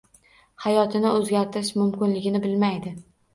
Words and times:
Hayotini 0.63 1.07
oʻzgartirish 1.17 1.69
mumkinligini 1.83 2.43
bilmaydi 2.47 2.97